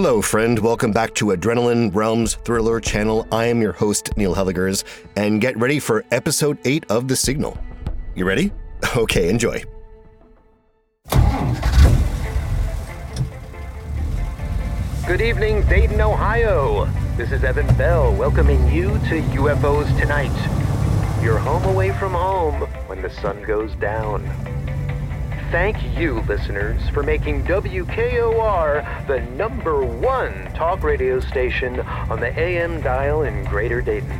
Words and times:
Hello, 0.00 0.22
friend. 0.22 0.60
Welcome 0.60 0.92
back 0.92 1.12
to 1.16 1.32
Adrenaline 1.32 1.92
Realms 1.92 2.34
Thriller 2.44 2.78
Channel. 2.78 3.26
I 3.32 3.46
am 3.46 3.60
your 3.60 3.72
host, 3.72 4.16
Neil 4.16 4.32
Helligers, 4.32 4.84
and 5.16 5.40
get 5.40 5.58
ready 5.58 5.80
for 5.80 6.04
episode 6.12 6.56
8 6.64 6.88
of 6.88 7.08
The 7.08 7.16
Signal. 7.16 7.58
You 8.14 8.24
ready? 8.24 8.52
Okay, 8.96 9.28
enjoy. 9.28 9.64
Good 15.04 15.20
evening, 15.20 15.66
Dayton, 15.66 16.00
Ohio. 16.00 16.84
This 17.16 17.32
is 17.32 17.42
Evan 17.42 17.66
Bell 17.74 18.14
welcoming 18.14 18.70
you 18.70 18.90
to 19.08 19.20
UFOs 19.34 19.88
Tonight. 19.98 20.30
Your 21.24 21.38
home 21.38 21.64
away 21.64 21.90
from 21.90 22.12
home 22.12 22.60
when 22.86 23.02
the 23.02 23.10
sun 23.10 23.42
goes 23.42 23.74
down. 23.74 24.22
Thank 25.50 25.98
you, 25.98 26.20
listeners, 26.28 26.90
for 26.90 27.02
making 27.02 27.44
WKOR 27.44 29.06
the 29.06 29.20
number 29.34 29.82
one 29.82 30.52
talk 30.52 30.82
radio 30.82 31.20
station 31.20 31.80
on 31.80 32.20
the 32.20 32.38
AM 32.38 32.82
dial 32.82 33.22
in 33.22 33.44
Greater 33.44 33.80
Dayton. 33.80 34.12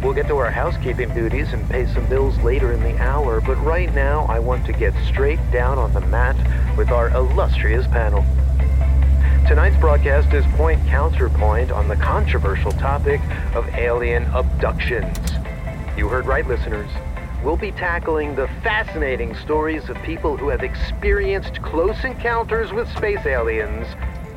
We'll 0.00 0.12
get 0.12 0.28
to 0.28 0.36
our 0.36 0.50
housekeeping 0.52 1.12
duties 1.12 1.52
and 1.52 1.68
pay 1.68 1.86
some 1.92 2.06
bills 2.06 2.38
later 2.38 2.72
in 2.72 2.84
the 2.84 2.96
hour, 2.98 3.40
but 3.40 3.56
right 3.64 3.92
now 3.92 4.26
I 4.26 4.38
want 4.38 4.64
to 4.66 4.72
get 4.72 4.94
straight 5.08 5.40
down 5.50 5.76
on 5.76 5.92
the 5.92 6.02
mat 6.02 6.36
with 6.78 6.90
our 6.90 7.10
illustrious 7.10 7.88
panel. 7.88 8.24
Tonight's 9.48 9.76
broadcast 9.80 10.32
is 10.32 10.44
point 10.54 10.86
counterpoint 10.86 11.72
on 11.72 11.88
the 11.88 11.96
controversial 11.96 12.70
topic 12.70 13.20
of 13.56 13.68
alien 13.70 14.22
abductions. 14.26 15.18
You 15.96 16.06
heard 16.06 16.26
right, 16.26 16.46
listeners. 16.46 16.90
We'll 17.42 17.56
be 17.56 17.72
tackling 17.72 18.36
the 18.36 18.48
fascinating 18.62 19.34
stories 19.34 19.88
of 19.88 19.96
people 20.02 20.36
who 20.36 20.50
have 20.50 20.62
experienced 20.62 21.62
close 21.62 22.04
encounters 22.04 22.70
with 22.70 22.86
space 22.94 23.24
aliens 23.24 23.86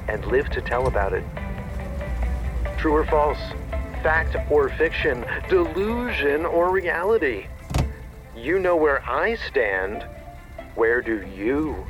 and 0.08 0.26
live 0.26 0.50
to 0.52 0.62
tell 0.62 0.88
about 0.88 1.12
it. 1.12 1.26
True 2.78 2.94
or 2.94 3.06
false? 3.06 3.40
Fact 4.02 4.38
or 4.50 4.70
fiction? 4.70 5.26
Delusion 5.50 6.46
or 6.46 6.72
reality? 6.72 7.48
You 8.38 8.58
know 8.60 8.78
where 8.78 9.04
I 9.04 9.36
stand. 9.36 10.06
Where 10.76 11.02
do 11.02 11.28
you? 11.36 11.86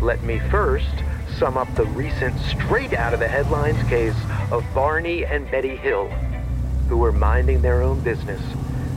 Let 0.00 0.22
me 0.22 0.38
first 0.48 0.94
sum 1.38 1.56
up 1.56 1.72
the 1.74 1.86
recent 1.86 2.38
straight 2.42 2.94
out 2.94 3.12
of 3.12 3.18
the 3.18 3.26
headlines 3.26 3.82
case 3.88 4.16
of 4.52 4.64
Barney 4.72 5.24
and 5.24 5.50
Betty 5.50 5.74
Hill, 5.74 6.08
who 6.88 6.98
were 6.98 7.12
minding 7.12 7.62
their 7.62 7.82
own 7.82 7.98
business, 8.00 8.40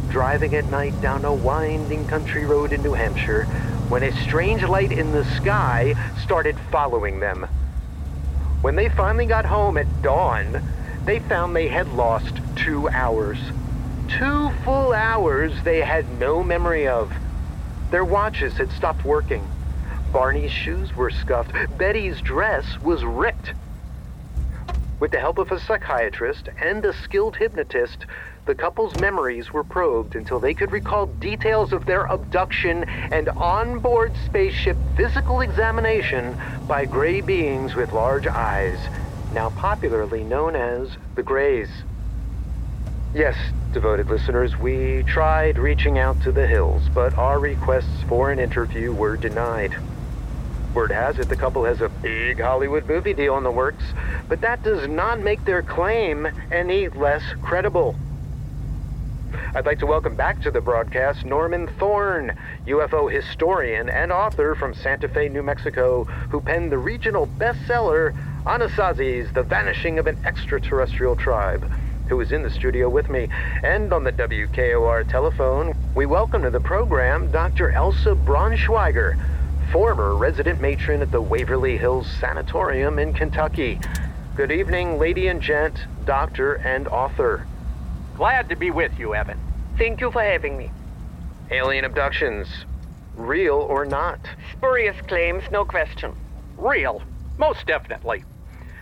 driving 0.09 0.53
at 0.55 0.69
night 0.69 0.99
down 1.01 1.25
a 1.25 1.33
winding 1.33 2.05
country 2.07 2.45
road 2.45 2.73
in 2.73 2.81
New 2.81 2.93
Hampshire 2.93 3.43
when 3.89 4.03
a 4.03 4.23
strange 4.23 4.63
light 4.63 4.91
in 4.91 5.11
the 5.11 5.25
sky 5.35 5.95
started 6.23 6.57
following 6.71 7.19
them. 7.19 7.47
When 8.61 8.75
they 8.75 8.89
finally 8.89 9.25
got 9.25 9.45
home 9.45 9.77
at 9.77 10.01
dawn, 10.01 10.61
they 11.05 11.19
found 11.19 11.55
they 11.55 11.67
had 11.67 11.87
lost 11.93 12.33
two 12.55 12.89
hours. 12.89 13.37
Two 14.09 14.49
full 14.63 14.93
hours 14.93 15.53
they 15.63 15.81
had 15.81 16.19
no 16.19 16.43
memory 16.43 16.87
of. 16.87 17.11
Their 17.91 18.05
watches 18.05 18.53
had 18.53 18.71
stopped 18.71 19.05
working. 19.05 19.47
Barney's 20.11 20.51
shoes 20.51 20.95
were 20.95 21.11
scuffed. 21.11 21.51
Betty's 21.77 22.19
dress 22.21 22.65
was 22.81 23.05
ripped. 23.05 23.53
With 24.99 25.11
the 25.11 25.19
help 25.19 25.37
of 25.37 25.51
a 25.51 25.59
psychiatrist 25.59 26.49
and 26.59 26.83
a 26.83 26.91
skilled 26.91 27.35
hypnotist, 27.35 28.05
the 28.47 28.55
couple's 28.55 28.95
memories 29.01 29.51
were 29.51 29.63
probed 29.63 30.15
until 30.15 30.39
they 30.39 30.53
could 30.53 30.71
recall 30.71 31.05
details 31.05 31.73
of 31.73 31.85
their 31.85 32.05
abduction 32.05 32.85
and 33.11 33.27
onboard 33.29 34.13
spaceship 34.25 34.77
physical 34.95 35.41
examination 35.41 36.35
by 36.65 36.85
gray 36.85 37.19
beings 37.19 37.75
with 37.75 37.91
large 37.91 38.25
eyes, 38.25 38.79
now 39.33 39.49
popularly 39.49 40.23
known 40.23 40.55
as 40.55 40.87
the 41.15 41.23
Greys. 41.23 41.67
Yes, 43.13 43.35
devoted 43.73 44.07
listeners, 44.07 44.57
we 44.57 45.03
tried 45.03 45.57
reaching 45.57 45.99
out 45.99 46.21
to 46.23 46.31
the 46.31 46.47
Hills, 46.47 46.83
but 46.95 47.17
our 47.17 47.39
requests 47.39 48.03
for 48.07 48.31
an 48.31 48.39
interview 48.39 48.93
were 48.93 49.17
denied. 49.17 49.75
Word 50.73 50.91
has 50.91 51.19
it 51.19 51.27
the 51.27 51.35
couple 51.35 51.65
has 51.65 51.81
a 51.81 51.89
big 51.89 52.39
Hollywood 52.39 52.87
movie 52.87 53.13
deal 53.13 53.37
in 53.37 53.43
the 53.43 53.51
works, 53.51 53.83
but 54.29 54.39
that 54.39 54.63
does 54.63 54.87
not 54.87 55.19
make 55.19 55.43
their 55.43 55.63
claim 55.63 56.29
any 56.49 56.87
less 56.87 57.23
credible. 57.41 57.93
I'd 59.53 59.65
like 59.65 59.79
to 59.79 59.85
welcome 59.85 60.15
back 60.15 60.41
to 60.41 60.51
the 60.51 60.61
broadcast 60.61 61.25
Norman 61.25 61.67
Thorne, 61.79 62.37
UFO 62.67 63.11
historian 63.11 63.89
and 63.89 64.11
author 64.11 64.55
from 64.55 64.73
Santa 64.73 65.07
Fe, 65.07 65.29
New 65.29 65.43
Mexico, 65.43 66.03
who 66.03 66.39
penned 66.39 66.71
the 66.71 66.77
regional 66.77 67.27
bestseller 67.27 68.15
Anasazi's 68.45 69.31
The 69.33 69.43
Vanishing 69.43 69.99
of 69.99 70.07
an 70.07 70.17
Extraterrestrial 70.25 71.15
Tribe, 71.15 71.69
who 72.07 72.21
is 72.21 72.31
in 72.31 72.43
the 72.43 72.49
studio 72.49 72.87
with 72.87 73.09
me. 73.09 73.27
And 73.63 73.91
on 73.91 74.03
the 74.03 74.11
WKOR 74.11 75.09
telephone, 75.09 75.75
we 75.95 76.05
welcome 76.05 76.43
to 76.43 76.49
the 76.49 76.59
program 76.59 77.31
Dr. 77.31 77.71
Elsa 77.71 78.15
Braunschweiger, 78.15 79.17
former 79.71 80.15
resident 80.15 80.61
matron 80.61 81.01
at 81.01 81.11
the 81.11 81.21
Waverly 81.21 81.77
Hills 81.77 82.07
Sanatorium 82.19 82.99
in 82.99 83.11
Kentucky. 83.13 83.79
Good 84.35 84.51
evening, 84.51 84.99
lady 84.99 85.27
and 85.27 85.41
gent, 85.41 85.79
doctor, 86.05 86.53
and 86.55 86.87
author. 86.87 87.45
Glad 88.17 88.49
to 88.49 88.55
be 88.55 88.71
with 88.71 88.97
you, 88.97 89.13
Evan. 89.13 89.37
Thank 89.77 90.01
you 90.01 90.09
for 90.09 90.23
having 90.23 90.57
me. 90.57 90.71
Alien 91.51 91.85
abductions, 91.85 92.47
real 93.15 93.53
or 93.53 93.85
not? 93.85 94.19
Spurious 94.53 94.99
claims, 95.07 95.43
no 95.51 95.63
question. 95.63 96.15
Real, 96.57 97.03
most 97.37 97.67
definitely. 97.67 98.23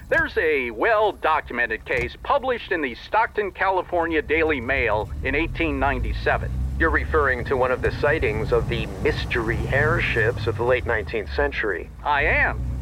There's 0.08 0.38
a 0.38 0.72
well 0.72 1.12
documented 1.12 1.84
case 1.84 2.16
published 2.24 2.72
in 2.72 2.82
the 2.82 2.96
Stockton, 2.96 3.52
California 3.52 4.22
Daily 4.22 4.62
Mail 4.62 5.10
in 5.24 5.36
1897. 5.36 6.50
You're 6.80 6.90
referring 6.90 7.44
to 7.46 7.58
one 7.58 7.72
of 7.72 7.82
the 7.82 7.92
sightings 7.92 8.54
of 8.54 8.70
the 8.70 8.86
mystery 8.86 9.60
airships 9.68 10.48
of 10.48 10.56
the 10.56 10.64
late 10.64 10.86
19th 10.86 11.36
century. 11.36 11.90
I 12.06 12.24
am. 12.24 12.75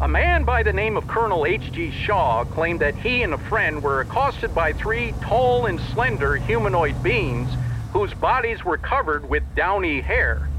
A 0.00 0.06
man 0.06 0.44
by 0.44 0.62
the 0.62 0.72
name 0.72 0.96
of 0.96 1.08
Colonel 1.08 1.44
H.G. 1.44 1.90
Shaw 1.90 2.44
claimed 2.44 2.78
that 2.78 2.96
he 2.98 3.24
and 3.24 3.34
a 3.34 3.38
friend 3.38 3.82
were 3.82 4.00
accosted 4.00 4.54
by 4.54 4.72
three 4.72 5.12
tall 5.20 5.66
and 5.66 5.80
slender 5.92 6.36
humanoid 6.36 7.02
beings 7.02 7.50
whose 7.92 8.14
bodies 8.14 8.64
were 8.64 8.76
covered 8.76 9.28
with 9.28 9.42
downy 9.56 10.00
hair. 10.00 10.50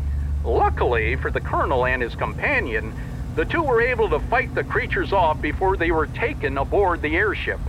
Luckily 0.43 1.15
for 1.15 1.31
the 1.31 1.39
colonel 1.39 1.85
and 1.85 2.01
his 2.01 2.15
companion, 2.15 2.91
the 3.37 3.45
two 3.45 3.63
were 3.63 3.81
able 3.81 4.09
to 4.09 4.19
fight 4.29 4.53
the 4.55 4.63
creatures 4.65 5.13
off 5.13 5.41
before 5.41 5.77
they 5.77 5.91
were 5.91 6.07
taken 6.07 6.57
aboard 6.57 7.01
the 7.01 7.15
airship. 7.15 7.61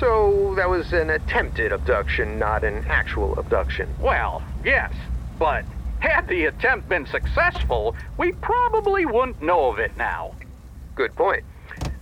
So 0.00 0.54
that 0.56 0.68
was 0.68 0.92
an 0.92 1.10
attempted 1.10 1.70
abduction, 1.70 2.36
not 2.36 2.64
an 2.64 2.82
actual 2.88 3.38
abduction. 3.38 3.86
Well, 4.00 4.42
yes, 4.64 4.92
but 5.38 5.66
had 6.00 6.26
the 6.28 6.46
attempt 6.46 6.88
been 6.88 7.06
successful, 7.06 7.94
we 8.18 8.32
probably 8.32 9.06
wouldn't 9.06 9.40
know 9.40 9.70
of 9.70 9.78
it 9.78 9.96
now. 9.96 10.32
Good 10.96 11.14
point. 11.14 11.44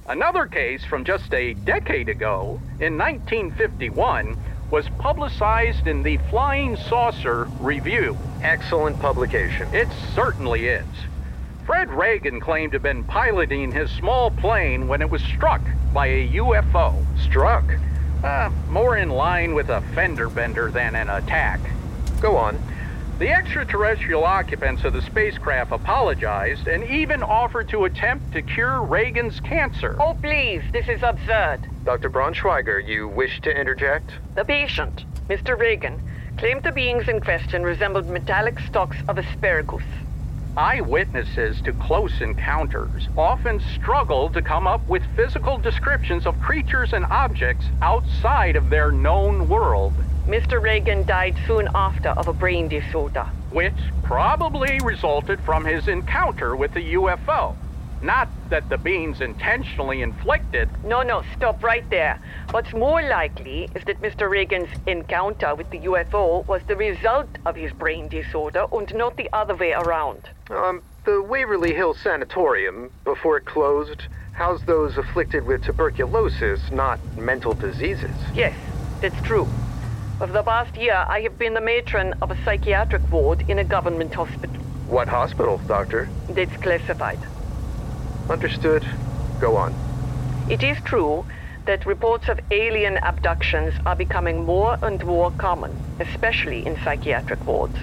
Another 0.06 0.46
case 0.46 0.84
from 0.84 1.04
just 1.04 1.34
a 1.34 1.54
decade 1.54 2.08
ago, 2.08 2.60
in 2.78 2.96
1951, 2.96 4.36
was 4.70 4.88
publicized 5.00 5.88
in 5.88 6.04
the 6.04 6.18
Flying 6.30 6.76
Saucer 6.76 7.48
Review. 7.58 8.16
Excellent 8.40 9.00
publication. 9.00 9.66
It 9.74 9.88
certainly 10.14 10.68
is. 10.68 10.86
Fred 11.66 11.90
Reagan 11.90 12.38
claimed 12.38 12.70
to 12.70 12.76
have 12.76 12.84
been 12.84 13.02
piloting 13.02 13.72
his 13.72 13.90
small 13.90 14.30
plane 14.30 14.86
when 14.86 15.02
it 15.02 15.10
was 15.10 15.22
struck 15.22 15.62
by 15.92 16.06
a 16.06 16.28
UFO. 16.34 17.04
Struck. 17.20 17.64
Uh, 18.22 18.48
more 18.68 18.96
in 18.96 19.08
line 19.08 19.54
with 19.54 19.70
a 19.70 19.80
fender 19.96 20.28
bender 20.28 20.70
than 20.70 20.94
an 20.94 21.08
attack. 21.08 21.58
Go 22.20 22.36
on. 22.36 22.60
The 23.20 23.30
extraterrestrial 23.30 24.24
occupants 24.24 24.84
of 24.84 24.92
the 24.92 25.00
spacecraft 25.00 25.70
apologized 25.70 26.66
and 26.66 26.82
even 26.82 27.22
offered 27.22 27.68
to 27.68 27.84
attempt 27.84 28.32
to 28.32 28.42
cure 28.42 28.82
Reagan's 28.82 29.38
cancer. 29.38 29.94
Oh, 30.00 30.16
please, 30.20 30.62
this 30.72 30.88
is 30.88 31.00
absurd. 31.00 31.60
Dr. 31.84 32.10
Braunschweiger, 32.10 32.84
you 32.84 33.06
wish 33.06 33.40
to 33.42 33.56
interject? 33.56 34.10
The 34.34 34.44
patient, 34.44 35.04
Mr. 35.28 35.56
Reagan, 35.56 36.00
claimed 36.38 36.64
the 36.64 36.72
beings 36.72 37.06
in 37.06 37.20
question 37.20 37.62
resembled 37.62 38.08
metallic 38.08 38.58
stalks 38.58 38.96
of 39.06 39.16
asparagus. 39.16 39.84
Eyewitnesses 40.56 41.60
to 41.62 41.72
close 41.72 42.20
encounters 42.20 43.08
often 43.16 43.60
struggle 43.60 44.28
to 44.30 44.42
come 44.42 44.66
up 44.66 44.88
with 44.88 45.02
physical 45.14 45.56
descriptions 45.58 46.26
of 46.26 46.40
creatures 46.40 46.92
and 46.92 47.06
objects 47.10 47.66
outside 47.80 48.56
of 48.56 48.70
their 48.70 48.90
known 48.90 49.48
world, 49.48 49.94
Mr. 50.26 50.60
Reagan 50.60 51.04
died 51.04 51.36
soon 51.46 51.68
after 51.74 52.08
of 52.10 52.28
a 52.28 52.32
brain 52.32 52.68
disorder. 52.68 53.26
which 53.50 53.74
probably 54.02 54.80
resulted 54.82 55.38
from 55.40 55.64
his 55.64 55.86
encounter 55.86 56.56
with 56.56 56.72
the 56.74 56.94
UFO. 56.94 57.54
Not 58.02 58.28
that 58.50 58.68
the 58.68 58.76
beings 58.78 59.20
intentionally 59.20 60.02
inflicted. 60.02 60.68
No, 60.84 61.02
no, 61.02 61.22
stop 61.36 61.62
right 61.62 61.88
there. 61.88 62.18
What's 62.50 62.72
more 62.72 63.00
likely 63.02 63.68
is 63.74 63.84
that 63.84 64.00
Mr. 64.02 64.28
Reagan's 64.28 64.68
encounter 64.86 65.54
with 65.54 65.70
the 65.70 65.78
UFO 65.80 66.46
was 66.46 66.62
the 66.66 66.76
result 66.76 67.28
of 67.46 67.54
his 67.54 67.72
brain 67.72 68.08
disorder 68.08 68.66
and 68.72 68.92
not 68.94 69.16
the 69.16 69.30
other 69.32 69.54
way 69.54 69.72
around. 69.72 70.28
Um, 70.50 70.82
the 71.04 71.22
Waverly 71.22 71.74
Hill 71.74 71.94
Sanatorium, 71.94 72.90
before 73.04 73.36
it 73.36 73.44
closed, 73.44 74.02
housed 74.32 74.66
those 74.66 74.98
afflicted 74.98 75.46
with 75.46 75.62
tuberculosis, 75.64 76.60
not 76.72 76.98
mental 77.16 77.54
diseases. 77.54 78.16
Yes, 78.34 78.54
that's 79.00 79.20
true. 79.22 79.46
Over 80.24 80.32
the 80.32 80.42
past 80.42 80.74
year, 80.78 81.04
I 81.06 81.20
have 81.20 81.38
been 81.38 81.52
the 81.52 81.60
matron 81.60 82.14
of 82.22 82.30
a 82.30 82.36
psychiatric 82.46 83.12
ward 83.12 83.44
in 83.46 83.58
a 83.58 83.64
government 83.64 84.14
hospital. 84.14 84.56
What 84.88 85.06
hospital, 85.06 85.60
Doctor? 85.68 86.08
That's 86.30 86.56
classified. 86.62 87.18
Understood. 88.30 88.82
Go 89.38 89.58
on. 89.58 89.74
It 90.48 90.62
is 90.62 90.78
true 90.86 91.26
that 91.66 91.84
reports 91.84 92.30
of 92.30 92.40
alien 92.50 92.96
abductions 93.02 93.74
are 93.84 93.94
becoming 93.94 94.46
more 94.46 94.78
and 94.80 95.04
more 95.04 95.30
common, 95.32 95.72
especially 96.00 96.64
in 96.64 96.78
psychiatric 96.82 97.46
wards. 97.46 97.76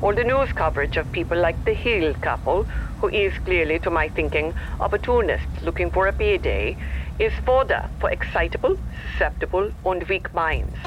All 0.00 0.14
the 0.14 0.24
news 0.24 0.48
coverage 0.54 0.96
of 0.96 1.12
people 1.12 1.36
like 1.36 1.62
the 1.66 1.74
Hill 1.74 2.14
couple, 2.22 2.64
who 2.98 3.08
is 3.08 3.34
clearly, 3.44 3.78
to 3.80 3.90
my 3.90 4.08
thinking, 4.08 4.54
opportunists 4.80 5.62
looking 5.62 5.90
for 5.90 6.06
a 6.06 6.14
payday, 6.14 6.78
is 7.18 7.34
fodder 7.44 7.90
for 8.00 8.08
excitable, 8.08 8.74
susceptible, 9.12 9.70
and 9.84 10.08
weak 10.08 10.32
minds. 10.32 10.78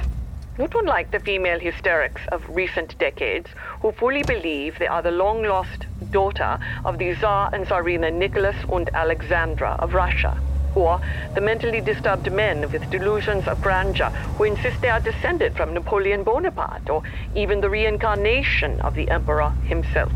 Not 0.58 0.76
unlike 0.76 1.12
the 1.12 1.20
female 1.22 1.60
hysterics 1.60 2.22
of 2.28 2.44
recent 2.50 2.98
decades, 3.00 3.50
who 3.80 3.94
fully 3.94 4.22
believe 4.24 4.78
they 4.78 4.88
are 4.88 5.02
the 5.02 5.10
long 5.10 5.44
lost 5.44 5.86
daughter 6.12 6.60
of 6.84 6.98
the 6.98 7.16
Tsar 7.16 7.50
and 7.54 7.66
Tsarina 7.66 8.12
Nicholas 8.12 8.58
and 8.70 8.90
Alexandra 8.94 9.78
of 9.80 9.94
Russia, 9.94 10.38
or 10.76 11.00
the 11.36 11.42
mentally 11.42 11.80
disturbed 11.80 12.30
men 12.34 12.70
with 12.70 12.90
delusions 12.92 13.48
of 13.48 13.62
grandeur 13.62 14.10
who 14.38 14.44
insist 14.44 14.82
they 14.82 14.90
are 14.90 15.00
descended 15.00 15.56
from 15.56 15.74
Napoleon 15.74 16.24
Bonaparte, 16.24 16.90
or 16.90 17.02
even 17.34 17.62
the 17.62 17.70
reincarnation 17.70 18.82
of 18.82 18.94
the 18.94 19.10
Emperor 19.10 19.52
himself. 19.68 20.12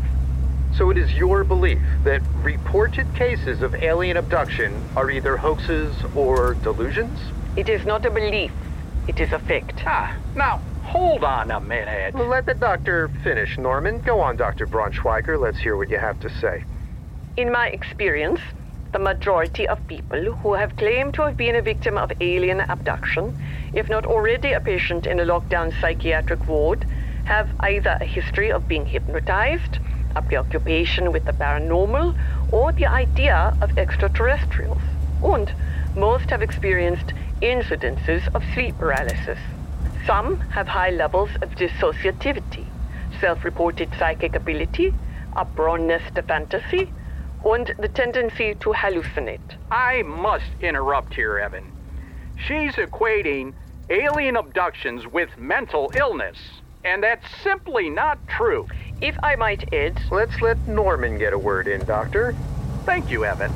So 0.76 0.90
it 0.90 0.98
is 0.98 1.14
your 1.14 1.44
belief 1.44 1.80
that 2.04 2.20
reported 2.42 3.06
cases 3.14 3.62
of 3.62 3.74
alien 3.76 4.18
abduction 4.18 4.84
are 4.96 5.10
either 5.10 5.38
hoaxes 5.38 5.94
or 6.14 6.52
delusions? 6.62 7.18
It 7.56 7.70
is 7.70 7.86
not 7.86 8.04
a 8.04 8.10
belief, 8.10 8.52
it 9.06 9.20
is 9.20 9.32
a 9.32 9.38
fact. 9.38 9.82
Ah, 9.86 10.12
now, 10.34 10.60
hold 10.82 11.24
on 11.24 11.50
a 11.50 11.60
minute. 11.60 12.14
Let 12.14 12.46
the 12.46 12.54
doctor 12.54 13.10
finish, 13.22 13.58
Norman. 13.58 14.00
Go 14.00 14.20
on, 14.20 14.36
Dr. 14.36 14.66
Braunschweiger. 14.66 15.40
Let's 15.40 15.58
hear 15.58 15.76
what 15.76 15.90
you 15.90 15.98
have 15.98 16.18
to 16.20 16.28
say. 16.28 16.64
In 17.36 17.52
my 17.52 17.68
experience, 17.68 18.40
the 18.92 18.98
majority 18.98 19.68
of 19.68 19.86
people 19.88 20.32
who 20.42 20.54
have 20.54 20.76
claimed 20.76 21.14
to 21.14 21.22
have 21.22 21.36
been 21.36 21.56
a 21.56 21.62
victim 21.62 21.98
of 21.98 22.10
alien 22.20 22.60
abduction, 22.60 23.34
if 23.74 23.88
not 23.90 24.06
already 24.06 24.52
a 24.52 24.60
patient 24.60 25.06
in 25.06 25.20
a 25.20 25.24
lockdown 25.24 25.72
psychiatric 25.80 26.48
ward, 26.48 26.86
have 27.24 27.48
either 27.60 27.98
a 28.00 28.06
history 28.06 28.50
of 28.50 28.66
being 28.68 28.86
hypnotized, 28.86 29.78
a 30.14 30.22
preoccupation 30.22 31.12
with 31.12 31.24
the 31.26 31.32
paranormal, 31.32 32.14
or 32.48 32.72
the 32.72 32.86
idea 32.86 33.54
of 33.60 33.70
extraterrestrials. 33.76 34.80
And 35.22 35.52
most 35.94 36.30
have 36.30 36.42
experienced 36.42 37.12
incidences 37.42 38.34
of 38.34 38.42
sleep 38.54 38.76
paralysis. 38.78 39.38
Some 40.06 40.40
have 40.50 40.68
high 40.68 40.90
levels 40.90 41.30
of 41.42 41.50
dissociativity, 41.56 42.66
self 43.20 43.44
reported 43.44 43.90
psychic 43.98 44.34
ability, 44.34 44.94
a 45.34 45.44
proneness 45.44 46.02
to 46.14 46.22
fantasy, 46.22 46.90
and 47.44 47.74
the 47.78 47.88
tendency 47.88 48.54
to 48.54 48.70
hallucinate. 48.72 49.56
I 49.70 50.02
must 50.02 50.50
interrupt 50.60 51.14
here, 51.14 51.38
Evan. 51.38 51.70
She's 52.46 52.74
equating 52.74 53.52
alien 53.90 54.36
abductions 54.36 55.06
with 55.06 55.36
mental 55.38 55.90
illness, 55.94 56.38
and 56.84 57.02
that's 57.02 57.26
simply 57.42 57.90
not 57.90 58.18
true. 58.28 58.66
If 59.00 59.16
I 59.22 59.36
might 59.36 59.72
add, 59.72 60.00
Let's 60.10 60.40
let 60.40 60.56
Norman 60.66 61.18
get 61.18 61.32
a 61.32 61.38
word 61.38 61.68
in, 61.68 61.84
Doctor. 61.84 62.34
Thank 62.84 63.10
you, 63.10 63.24
Evan. 63.24 63.52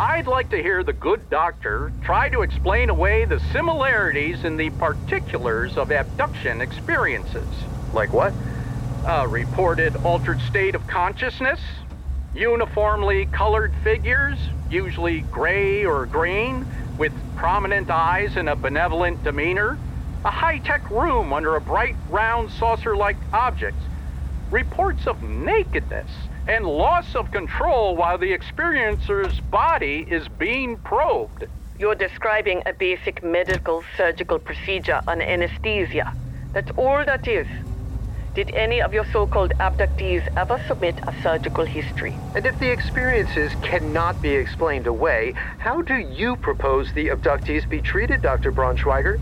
I'd 0.00 0.26
like 0.26 0.48
to 0.48 0.62
hear 0.62 0.82
the 0.82 0.94
good 0.94 1.28
doctor 1.28 1.92
try 2.00 2.30
to 2.30 2.40
explain 2.40 2.88
away 2.88 3.26
the 3.26 3.38
similarities 3.52 4.44
in 4.44 4.56
the 4.56 4.70
particulars 4.70 5.76
of 5.76 5.90
abduction 5.90 6.62
experiences. 6.62 7.44
Like 7.92 8.10
what? 8.10 8.34
A 9.06 9.28
reported 9.28 9.96
altered 9.96 10.40
state 10.48 10.74
of 10.74 10.86
consciousness, 10.86 11.60
uniformly 12.34 13.26
colored 13.26 13.74
figures, 13.84 14.38
usually 14.70 15.20
gray 15.30 15.84
or 15.84 16.06
green, 16.06 16.64
with 16.96 17.12
prominent 17.36 17.90
eyes 17.90 18.30
and 18.36 18.48
a 18.48 18.56
benevolent 18.56 19.22
demeanor, 19.22 19.76
a 20.24 20.30
high 20.30 20.60
tech 20.60 20.90
room 20.90 21.34
under 21.34 21.56
a 21.56 21.60
bright 21.60 21.96
round 22.08 22.50
saucer 22.52 22.96
like 22.96 23.18
object, 23.34 23.76
reports 24.50 25.06
of 25.06 25.22
nakedness 25.22 26.08
and 26.46 26.64
loss 26.64 27.14
of 27.14 27.30
control 27.30 27.96
while 27.96 28.18
the 28.18 28.32
experiencer's 28.32 29.40
body 29.50 30.06
is 30.08 30.26
being 30.38 30.76
probed. 30.78 31.46
you're 31.78 31.94
describing 31.94 32.62
a 32.66 32.72
basic 32.74 33.22
medical 33.24 33.82
surgical 33.96 34.38
procedure 34.38 35.00
on 35.08 35.22
anesthesia. 35.22 36.12
That's 36.52 36.70
all 36.76 37.04
that 37.06 37.26
is. 37.26 37.46
Did 38.34 38.50
any 38.54 38.80
of 38.80 38.92
your 38.92 39.06
so 39.12 39.26
called 39.26 39.52
abductees 39.58 40.22
ever 40.36 40.60
submit 40.68 40.94
a 41.08 41.14
surgical 41.22 41.64
history? 41.64 42.14
And 42.36 42.46
if 42.46 42.58
the 42.60 42.70
experiences 42.70 43.50
cannot 43.62 44.20
be 44.22 44.30
explained 44.30 44.86
away, 44.86 45.34
how 45.58 45.82
do 45.82 45.96
you 45.96 46.36
propose 46.36 46.92
the 46.92 47.08
abductees 47.08 47.68
be 47.68 47.80
treated, 47.80 48.22
Dr. 48.22 48.52
Braunschweiger? 48.52 49.18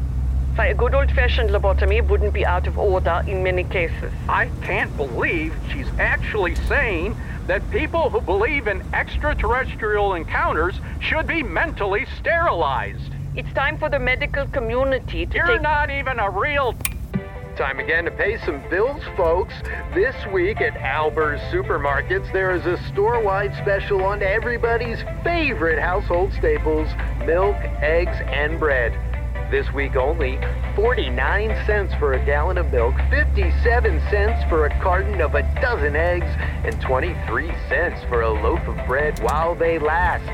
A 0.59 0.75
good 0.75 0.93
old 0.93 1.11
fashioned 1.13 1.49
lobotomy 1.49 2.07
wouldn't 2.07 2.35
be 2.35 2.45
out 2.45 2.67
of 2.67 2.79
order 2.79 3.23
in 3.27 3.43
many 3.43 3.65
cases. 3.65 4.13
I 4.29 4.51
can't 4.61 4.95
believe 4.99 5.55
she's 5.73 5.89
actually 5.99 6.57
saying 6.67 7.17
that 7.47 7.69
people 7.71 8.11
who 8.11 8.21
believe 8.21 8.67
in 8.67 8.83
extraterrestrial 8.93 10.15
encounters 10.15 10.75
should 11.01 11.27
be 11.27 11.43
mentally 11.43 12.07
sterilized. 12.19 13.13
It's 13.35 13.51
time 13.55 13.79
for 13.79 13.89
the 13.89 13.99
medical 13.99 14.47
community 14.49 15.25
to 15.25 15.37
You're 15.37 15.47
take. 15.47 15.63
not 15.63 15.91
even 15.91 16.19
a 16.19 16.29
real. 16.29 16.75
Time 17.57 17.79
again 17.79 18.05
to 18.05 18.11
pay 18.11 18.37
some 18.45 18.63
bills, 18.69 19.03
folks. 19.17 19.55
This 19.95 20.15
week 20.27 20.61
at 20.61 20.77
Alber's 20.77 21.41
Supermarkets, 21.53 22.31
there 22.33 22.51
is 22.51 22.67
a 22.67 22.77
store 22.89 23.23
wide 23.23 23.55
special 23.57 24.05
on 24.05 24.23
everybody's 24.23 24.99
favorite 25.25 25.79
household 25.79 26.33
staples 26.35 26.89
milk, 27.25 27.57
eggs, 27.81 28.19
and 28.27 28.59
bread. 28.59 28.93
This 29.51 29.73
week 29.73 29.97
only, 29.97 30.39
49 30.77 31.49
cents 31.65 31.95
for 31.99 32.13
a 32.13 32.25
gallon 32.27 32.59
of 32.59 32.71
milk, 32.71 32.95
57 33.09 33.99
cents 34.11 34.45
for 34.51 34.67
a 34.67 34.83
carton 34.83 35.23
of 35.23 35.35
a 35.35 35.43
dozen 35.63 35.97
eggs, 35.97 36.27
and 36.67 36.79
23 36.83 37.49
cents 37.67 37.99
for 38.11 38.21
a 38.21 38.31
loaf 38.31 38.61
of 38.69 38.87
bread 38.87 39.19
while 39.21 39.55
they 39.55 39.79
last. 39.79 40.29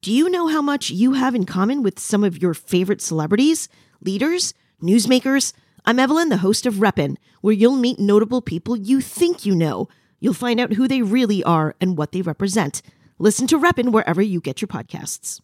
Do 0.00 0.10
you 0.10 0.30
know 0.30 0.46
how 0.46 0.62
much 0.62 0.88
you 0.88 1.12
have 1.12 1.34
in 1.34 1.44
common 1.44 1.82
with 1.82 1.98
some 1.98 2.24
of 2.24 2.40
your 2.40 2.54
favorite 2.54 3.02
celebrities, 3.02 3.68
leaders, 4.00 4.54
newsmakers? 4.82 5.52
I'm 5.84 5.98
Evelyn, 5.98 6.30
the 6.30 6.38
host 6.38 6.64
of 6.64 6.76
Reppin', 6.76 7.18
where 7.42 7.52
you'll 7.52 7.76
meet 7.76 7.98
notable 7.98 8.40
people 8.40 8.74
you 8.74 9.02
think 9.02 9.44
you 9.44 9.54
know. 9.54 9.86
You'll 10.18 10.32
find 10.32 10.58
out 10.58 10.72
who 10.72 10.88
they 10.88 11.02
really 11.02 11.44
are 11.44 11.74
and 11.78 11.98
what 11.98 12.12
they 12.12 12.22
represent. 12.22 12.80
Listen 13.18 13.46
to 13.48 13.58
Reppin' 13.58 13.92
wherever 13.92 14.22
you 14.22 14.40
get 14.40 14.62
your 14.62 14.68
podcasts. 14.68 15.42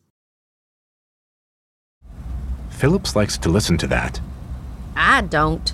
Phillips 2.83 3.15
likes 3.15 3.39
to 3.39 3.49
listen 3.49 3.79
to 3.79 3.87
that. 3.87 4.21
I 4.97 5.21
don't. 5.21 5.73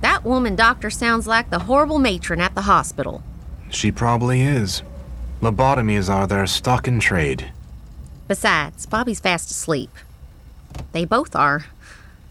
That 0.00 0.24
woman 0.24 0.56
doctor 0.56 0.90
sounds 0.90 1.28
like 1.28 1.48
the 1.48 1.60
horrible 1.60 2.00
matron 2.00 2.40
at 2.40 2.56
the 2.56 2.62
hospital. 2.62 3.22
She 3.70 3.92
probably 3.92 4.40
is. 4.40 4.82
Lobotomies 5.40 6.12
are 6.12 6.26
their 6.26 6.48
stock 6.48 6.88
in 6.88 6.98
trade. 6.98 7.52
Besides, 8.26 8.84
Bobby's 8.86 9.20
fast 9.20 9.52
asleep. 9.52 9.90
They 10.90 11.04
both 11.04 11.36
are. 11.36 11.66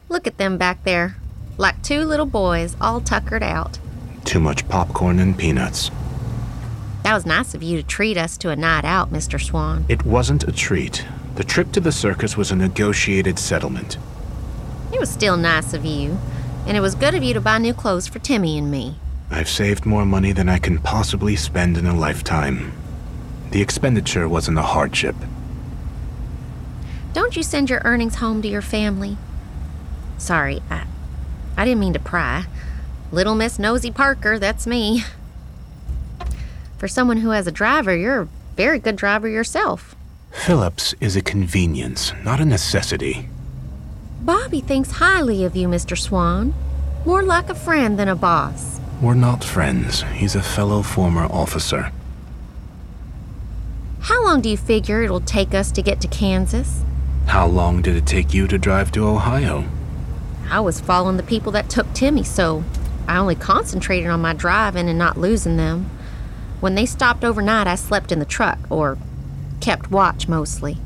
Look 0.10 0.28
at 0.28 0.38
them 0.38 0.58
back 0.58 0.84
there, 0.84 1.16
like 1.58 1.82
two 1.82 2.04
little 2.04 2.26
boys 2.26 2.76
all 2.82 3.00
tuckered 3.00 3.42
out. 3.42 3.80
Too 4.26 4.42
much 4.42 4.68
popcorn 4.68 5.20
and 5.20 5.38
peanuts. 5.38 5.92
That 7.04 7.14
was 7.14 7.26
nice 7.26 7.54
of 7.54 7.64
you 7.64 7.78
to 7.78 7.88
treat 7.88 8.18
us 8.18 8.38
to 8.40 8.50
a 8.50 8.58
night 8.58 8.84
out, 8.84 9.14
Mr. 9.14 9.42
Swan. 9.42 9.86
It 9.88 10.04
wasn't 10.04 10.44
a 10.44 10.52
treat. 10.52 11.06
The 11.40 11.46
trip 11.46 11.72
to 11.72 11.80
the 11.80 11.94
circus 11.94 12.36
was 12.36 12.52
a 12.52 12.56
negotiated 12.58 13.40
settlement. 13.40 13.98
It 14.92 15.00
was 15.00 15.10
still 15.10 15.38
nice 15.38 15.74
of 15.74 15.86
you, 15.86 16.20
and 16.68 16.76
it 16.76 16.82
was 16.82 16.96
good 16.96 17.16
of 17.16 17.24
you 17.24 17.34
to 17.34 17.40
buy 17.40 17.60
new 17.60 17.74
clothes 17.74 18.10
for 18.10 18.20
Timmy 18.20 18.58
and 18.58 18.70
me. 18.70 18.98
I've 19.32 19.48
saved 19.48 19.86
more 19.86 20.06
money 20.06 20.34
than 20.34 20.50
I 20.50 20.60
can 20.60 20.80
possibly 20.80 21.38
spend 21.38 21.78
in 21.78 21.86
a 21.86 21.96
lifetime. 21.96 22.74
The 23.52 23.62
expenditure 23.62 24.28
wasn't 24.28 24.58
a 24.58 24.64
hardship. 24.64 25.16
Don't 27.14 27.38
you 27.38 27.44
send 27.44 27.70
your 27.70 27.84
earnings 27.86 28.16
home 28.16 28.42
to 28.42 28.50
your 28.50 28.62
family? 28.62 29.16
Sorry, 30.18 30.62
I, 30.70 30.88
I 31.56 31.64
didn't 31.64 31.80
mean 31.80 31.94
to 31.94 32.02
pry. 32.02 32.48
Little 33.14 33.36
Miss 33.36 33.58
Nosy 33.58 33.92
Parker, 33.92 34.40
that's 34.40 34.68
me. 34.68 35.06
For 36.78 36.90
someone 36.90 37.20
who 37.20 37.30
has 37.30 37.48
a 37.48 37.52
driver, 37.54 37.96
you're 37.96 38.24
a 38.24 38.30
very 38.58 38.80
good 38.80 38.98
driver 38.98 39.30
yourself. 39.30 39.96
Phillips 40.32 40.96
is 41.00 41.16
a 41.16 41.22
convenience, 41.22 42.14
not 42.24 42.40
a 42.40 42.46
necessity. 42.46 43.30
Bobby 44.22 44.62
thinks 44.62 44.92
highly 44.92 45.44
of 45.44 45.56
you, 45.56 45.68
Mr. 45.68 45.98
Swan. 45.98 46.54
More 47.06 47.24
like 47.24 47.50
a 47.50 47.56
friend 47.56 47.98
than 47.98 48.08
a 48.08 48.16
boss. 48.16 48.80
We're 49.02 49.14
not 49.14 49.44
friends. 49.44 50.04
He's 50.14 50.36
a 50.36 50.42
fellow 50.42 50.82
former 50.82 51.26
officer. 51.26 51.92
How 54.02 54.24
long 54.24 54.42
do 54.42 54.50
you 54.50 54.58
figure 54.58 55.02
it'll 55.04 55.22
take 55.22 55.54
us 55.54 55.72
to 55.72 55.82
get 55.82 56.02
to 56.02 56.08
Kansas? 56.08 56.84
How 57.28 57.48
long 57.48 57.82
did 57.82 57.96
it 57.96 58.06
take 58.06 58.34
you 58.34 58.48
to 58.48 58.58
drive 58.58 58.92
to 58.94 59.08
Ohio? 59.08 59.66
I 60.50 60.60
was 60.62 60.82
following 60.82 61.18
the 61.18 61.24
people 61.24 61.52
that 61.54 61.70
took 61.70 61.92
Timmy, 61.94 62.24
so 62.24 62.64
I 63.08 63.18
only 63.18 63.36
concentrated 63.36 64.10
on 64.10 64.22
my 64.22 64.34
driving 64.34 64.90
and 64.90 64.98
not 64.98 65.18
losing 65.18 65.58
them. 65.58 65.90
When 66.60 66.76
they 66.76 66.86
stopped 66.86 67.24
overnight, 67.24 67.68
I 67.68 67.76
slept 67.76 68.12
in 68.12 68.20
the 68.20 68.26
truck, 68.26 68.60
or 68.70 68.98
kept 69.60 69.92
watch 69.92 70.28
mostly. 70.28 70.78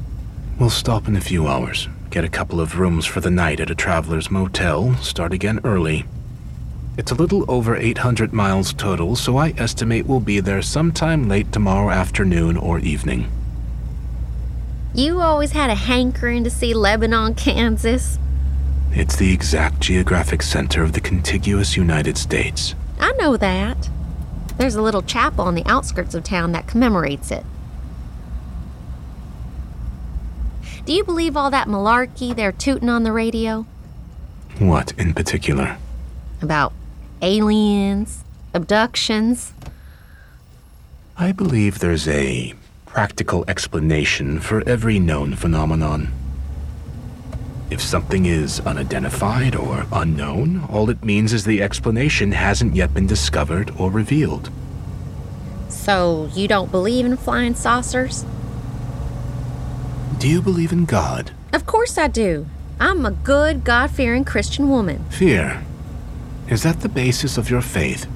We'll 0.59 0.69
stop 0.69 1.07
in 1.07 1.15
a 1.15 1.21
few 1.21 1.47
hours, 1.47 1.87
get 2.09 2.23
a 2.23 2.29
couple 2.29 2.61
of 2.61 2.77
rooms 2.77 3.05
for 3.05 3.21
the 3.21 3.31
night 3.31 3.59
at 3.59 3.71
a 3.71 3.75
traveler's 3.75 4.29
motel, 4.29 4.95
start 4.95 5.33
again 5.33 5.59
early. 5.63 6.05
It's 6.95 7.11
a 7.11 7.15
little 7.15 7.43
over 7.49 7.75
800 7.75 8.33
miles 8.33 8.71
total, 8.71 9.15
so 9.15 9.37
I 9.37 9.55
estimate 9.57 10.05
we'll 10.05 10.19
be 10.19 10.39
there 10.39 10.61
sometime 10.61 11.27
late 11.27 11.51
tomorrow 11.51 11.89
afternoon 11.89 12.55
or 12.55 12.77
evening. 12.79 13.31
You 14.93 15.21
always 15.21 15.53
had 15.53 15.71
a 15.71 15.75
hankering 15.75 16.43
to 16.43 16.51
see 16.51 16.75
Lebanon, 16.75 17.33
Kansas. 17.35 18.19
It's 18.91 19.15
the 19.15 19.33
exact 19.33 19.79
geographic 19.79 20.43
center 20.43 20.83
of 20.83 20.93
the 20.93 21.01
contiguous 21.01 21.75
United 21.75 22.15
States. 22.15 22.75
I 22.99 23.11
know 23.13 23.37
that. 23.37 23.89
There's 24.59 24.75
a 24.75 24.83
little 24.83 25.01
chapel 25.01 25.45
on 25.45 25.55
the 25.55 25.65
outskirts 25.65 26.13
of 26.13 26.23
town 26.23 26.51
that 26.51 26.67
commemorates 26.67 27.31
it. 27.31 27.43
Do 30.85 30.91
you 30.91 31.05
believe 31.05 31.37
all 31.37 31.49
that 31.49 31.69
malarkey 31.69 32.35
they're 32.35 32.51
tooting 32.51 32.89
on 32.89 33.03
the 33.03 33.13
radio? 33.13 33.65
What 34.59 34.91
in 34.97 35.13
particular? 35.13 35.77
About 36.41 36.73
aliens, 37.21 38.25
abductions? 38.53 39.53
I 41.17 41.31
believe 41.31 41.79
there's 41.79 42.05
a 42.09 42.53
practical 42.85 43.45
explanation 43.47 44.41
for 44.41 44.61
every 44.67 44.99
known 44.99 45.35
phenomenon. 45.35 46.11
If 47.69 47.81
something 47.81 48.25
is 48.25 48.59
unidentified 48.59 49.55
or 49.55 49.85
unknown, 49.91 50.65
all 50.69 50.89
it 50.89 51.01
means 51.01 51.31
is 51.31 51.45
the 51.45 51.63
explanation 51.63 52.33
hasn't 52.33 52.75
yet 52.75 52.93
been 52.93 53.07
discovered 53.07 53.71
or 53.79 53.89
revealed. 53.89 54.49
So, 55.69 56.29
you 56.35 56.49
don't 56.49 56.71
believe 56.71 57.05
in 57.05 57.15
flying 57.15 57.55
saucers? 57.55 58.25
Do 60.23 60.29
you 60.29 60.41
believe 60.41 60.71
in 60.71 60.85
God? 60.85 61.31
Of 61.51 61.65
course 61.65 61.97
I 61.97 62.07
do. 62.07 62.45
I'm 62.79 63.05
a 63.05 63.11
good, 63.11 63.65
God 63.65 63.91
fearing 63.91 64.23
Christian 64.23 64.69
woman. 64.69 65.03
Fear. 65.09 65.65
Is 66.47 66.63
that 66.63 66.79
the 66.79 66.87
basis 66.87 67.37
of 67.37 67.49
your 67.49 67.59
faith? 67.59 68.07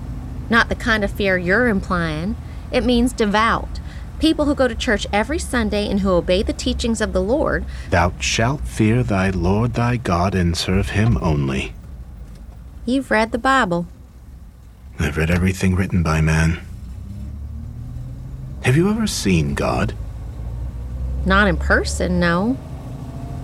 Not 0.49 0.69
the 0.69 0.75
kind 0.75 1.03
of 1.03 1.11
fear 1.11 1.37
you're 1.37 1.67
implying. 1.67 2.37
It 2.71 2.85
means 2.85 3.11
devout. 3.11 3.81
People 4.19 4.45
who 4.45 4.55
go 4.55 4.69
to 4.69 4.73
church 4.73 5.05
every 5.11 5.37
Sunday 5.37 5.89
and 5.89 5.99
who 5.99 6.11
obey 6.11 6.43
the 6.43 6.53
teachings 6.53 7.01
of 7.01 7.11
the 7.11 7.21
Lord. 7.21 7.65
Thou 7.89 8.13
shalt 8.21 8.61
fear 8.61 9.03
thy 9.03 9.31
Lord 9.31 9.73
thy 9.73 9.97
God 9.97 10.33
and 10.33 10.55
serve 10.55 10.91
him 10.91 11.17
only. 11.21 11.73
You've 12.85 13.11
read 13.11 13.33
the 13.33 13.37
Bible. 13.37 13.85
I've 14.97 15.17
read 15.17 15.29
everything 15.29 15.75
written 15.75 16.03
by 16.03 16.21
man. 16.21 16.61
Have 18.63 18.77
you 18.77 18.89
ever 18.89 19.07
seen 19.07 19.55
God? 19.55 19.93
Not 21.27 21.47
in 21.47 21.57
person, 21.57 22.19
no. 22.19 22.57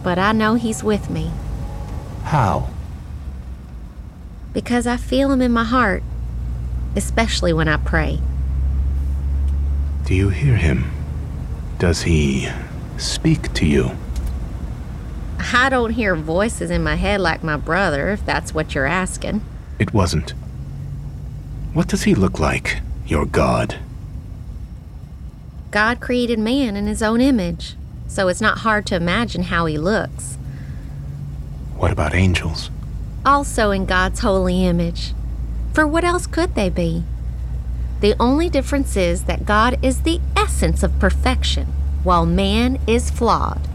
But 0.03 0.17
I 0.17 0.31
know 0.31 0.55
He's 0.55 0.83
with 0.83 1.09
me. 1.09 1.31
How? 2.23 2.69
Because 4.53 4.87
I 4.87 4.97
feel 4.97 5.31
Him 5.31 5.41
in 5.41 5.51
my 5.51 5.65
heart, 5.65 6.01
especially 6.95 7.53
when 7.53 7.67
I 7.67 7.77
pray. 7.77 8.19
Do 10.05 10.15
you 10.15 10.29
hear 10.29 10.55
him? 10.55 10.91
Does 11.79 12.01
he 12.01 12.49
speak 12.97 13.53
to 13.53 13.65
you? 13.65 13.91
I 15.53 15.69
don't 15.69 15.91
hear 15.91 16.15
voices 16.15 16.69
in 16.69 16.83
my 16.83 16.95
head 16.95 17.21
like 17.21 17.43
my 17.43 17.55
brother, 17.55 18.09
if 18.09 18.25
that's 18.25 18.53
what 18.53 18.75
you're 18.75 18.85
asking. 18.85 19.41
It 19.79 19.93
wasn't. 19.93 20.31
What 21.73 21.87
does 21.87 22.03
he 22.03 22.15
look 22.15 22.37
like, 22.37 22.81
your 23.07 23.25
God? 23.25 23.77
God 25.74 26.00
created 26.00 26.38
man 26.38 26.75
in 26.75 26.86
his 26.86 27.01
own 27.01 27.20
image, 27.20 27.74
so 28.08 28.27
it's 28.27 28.39
not 28.39 28.60
hard 28.60 28.86
to 28.86 28.96
imagine 28.96 29.42
how 29.42 29.65
he 29.65 29.80
looks. 29.80 30.38
What 31.75 31.92
about 31.92 32.13
angels? 32.13 32.70
Also 33.25 33.72
in 33.72 33.88
God's 33.88 34.20
holy 34.20 34.63
image. 34.63 35.15
For 35.74 35.88
what 35.88 36.03
else 36.03 36.27
could 36.27 36.53
they 36.53 36.70
be? 36.70 37.03
The 38.01 38.15
only 38.20 38.50
difference 38.50 38.96
is 38.96 39.24
that 39.24 39.48
God 39.48 39.84
is 39.84 40.03
the 40.03 40.22
essence 40.38 40.84
of 40.84 41.00
perfection, 41.00 41.65
while 42.03 42.27
man 42.27 42.80
is 42.86 43.10
flawed. 43.10 43.68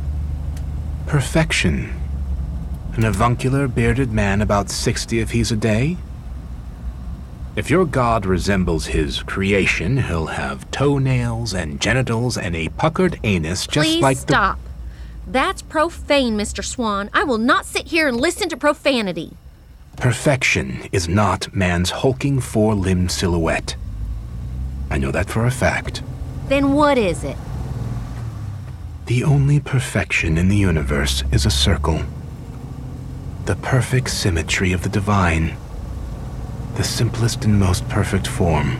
Perfection. 1.09 1.93
An 2.93 3.05
avuncular, 3.05 3.67
bearded 3.67 4.13
man 4.13 4.41
about 4.41 4.71
60 4.71 5.19
if 5.19 5.33
he's 5.33 5.51
a 5.51 5.57
day? 5.57 5.97
If 7.59 7.71
your 7.71 7.87
god 7.87 8.25
resembles 8.25 8.87
his 8.87 9.25
creation, 9.25 9.97
he'll 9.97 10.27
have 10.27 10.71
toenails 10.71 11.53
and 11.55 11.81
genitals 11.81 12.39
and 12.39 12.55
a 12.55 12.69
puckered 12.69 13.19
anus 13.25 13.67
just 13.67 13.89
Please 13.89 14.01
like 14.01 14.17
stop. 14.17 14.61
That's 15.27 15.61
profane, 15.61 16.39
Mr. 16.39 16.65
Swan. 16.65 17.11
I 17.13 17.25
will 17.25 17.37
not 17.37 17.67
sit 17.67 17.89
here 17.89 18.07
and 18.07 18.17
listen 18.17 18.49
to 18.51 18.57
profanity. 18.57 19.37
Perfection 19.97 20.89
is 20.93 21.09
not 21.09 21.53
man's 21.53 21.91
hulking 21.91 22.39
four 22.39 22.77
limbed 22.77 23.11
silhouette. 23.11 23.75
I 24.89 24.99
know 24.99 25.11
that 25.11 25.29
for 25.29 25.45
a 25.45 25.51
fact. 25.51 26.01
Then 26.47 26.75
what 26.75 26.97
is 26.97 27.25
it? 27.25 27.37
The 29.07 29.25
only 29.25 29.59
perfection 29.59 30.39
in 30.39 30.49
the 30.49 30.57
universe 30.57 31.25
is 31.33 31.45
a 31.45 31.51
circle. 31.51 32.05
the 33.47 33.57
perfect 33.57 34.11
symmetry 34.11 34.73
of 34.73 34.85
the 34.85 34.89
divine. 34.89 35.57
The 36.79 36.85
simplest 36.85 37.45
and 37.45 37.59
most 37.59 37.89
perfect 37.89 38.29
form. 38.29 38.77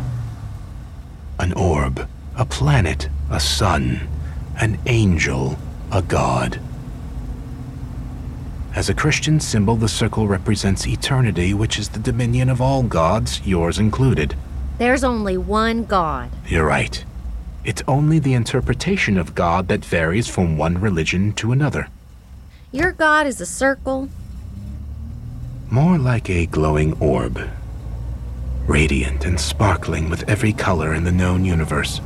An 1.41 1.53
orb, 1.55 2.09
a 2.37 2.45
planet, 2.45 3.09
a 3.29 3.41
sun, 3.41 4.09
an 4.61 4.79
angel, 4.87 5.59
a 5.91 6.01
god. 6.01 6.61
As 8.77 8.89
a 8.89 8.95
Christian 8.95 9.41
symbol, 9.41 9.75
the 9.75 9.89
circle 9.89 10.29
represents 10.29 10.87
eternity, 10.87 11.53
which 11.53 11.77
is 11.77 11.89
the 11.89 11.99
dominion 11.99 12.49
of 12.49 12.61
all 12.61 12.85
gods, 12.85 13.45
yours 13.45 13.81
included. 13.81 14.37
There's 14.79 15.03
only 15.03 15.37
one 15.37 15.83
God. 15.83 16.31
You're 16.47 16.67
right. 16.67 17.05
It's 17.65 17.83
only 17.89 18.21
the 18.21 18.35
interpretation 18.35 19.19
of 19.19 19.35
God 19.35 19.67
that 19.67 19.85
varies 19.85 20.29
from 20.29 20.57
one 20.57 20.81
religion 20.81 21.33
to 21.33 21.51
another. 21.51 21.89
Your 22.71 22.93
God 22.93 23.27
is 23.27 23.41
a 23.41 23.47
circle. 23.47 24.09
More 25.69 25.99
like 25.99 26.31
a 26.31 26.47
glowing 26.47 26.93
orb. 27.01 27.51
Radiant 28.69 29.25
and 29.25 29.41
sparkling 29.41 30.11
with 30.11 30.29
every 30.29 30.53
color 30.53 30.93
in 30.93 31.05
the 31.05 31.11
known 31.11 31.43
universe. 31.43 32.03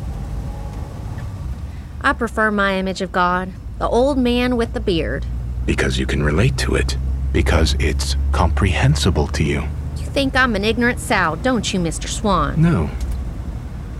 I 2.00 2.12
prefer 2.12 2.52
my 2.52 2.78
image 2.78 3.00
of 3.00 3.10
God, 3.10 3.52
the 3.78 3.88
old 3.88 4.16
man 4.16 4.56
with 4.56 4.72
the 4.72 4.78
beard. 4.78 5.26
Because 5.66 5.98
you 5.98 6.06
can 6.06 6.22
relate 6.22 6.56
to 6.58 6.76
it. 6.76 6.96
Because 7.32 7.74
it's 7.80 8.14
comprehensible 8.30 9.26
to 9.28 9.42
you. 9.42 9.64
You 9.96 10.06
think 10.06 10.36
I'm 10.36 10.54
an 10.54 10.64
ignorant 10.64 11.00
sow, 11.00 11.36
don't 11.42 11.74
you, 11.74 11.80
Mr. 11.80 12.06
Swan? 12.06 12.62
No. 12.62 12.88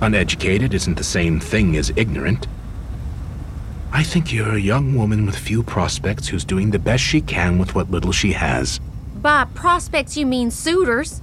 Uneducated 0.00 0.73
isn't 0.73 0.97
the 0.97 1.02
same 1.02 1.40
thing 1.40 1.76
as 1.76 1.92
ignorant. 1.97 2.47
I 3.90 4.04
think 4.04 4.33
you're 4.33 4.54
a 4.54 4.61
young 4.61 4.95
woman 4.95 5.26
with 5.26 5.37
few 5.37 5.64
prospects 5.64 6.28
who's 6.28 6.45
doing 6.45 6.71
the 6.71 6.78
best 6.78 7.02
she 7.02 7.21
can 7.21 7.59
with 7.59 7.75
what 7.75 7.90
little 7.90 8.12
she 8.12 8.35
has. 8.35 8.78
By 9.16 9.47
prospects, 9.47 10.16
you 10.16 10.26
mean 10.26 10.52
suitors. 10.52 11.23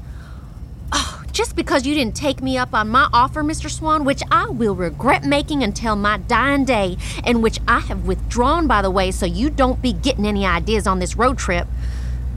Just 1.40 1.56
because 1.56 1.86
you 1.88 1.96
didn't 1.96 2.18
take 2.18 2.42
me 2.42 2.58
up 2.58 2.74
on 2.74 2.90
my 2.90 3.08
offer, 3.14 3.42
Mr. 3.42 3.72
Swan, 3.72 4.04
which 4.04 4.22
I 4.30 4.50
will 4.50 4.76
regret 4.76 5.24
making 5.24 5.64
until 5.64 5.96
my 5.96 6.18
dying 6.18 6.66
day, 6.66 6.98
and 7.24 7.42
which 7.42 7.62
I 7.66 7.80
have 7.80 8.06
withdrawn, 8.06 8.68
by 8.68 8.82
the 8.82 8.92
way, 8.92 9.10
so 9.12 9.26
you 9.26 9.50
don't 9.50 9.82
be 9.82 9.94
getting 9.94 10.28
any 10.28 10.46
ideas 10.46 10.86
on 10.86 11.00
this 11.00 11.16
road 11.16 11.38
trip, 11.38 11.66